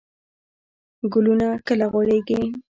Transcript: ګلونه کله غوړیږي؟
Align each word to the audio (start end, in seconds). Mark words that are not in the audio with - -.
ګلونه 1.13 1.47
کله 1.67 1.85
غوړیږي؟ 1.91 2.41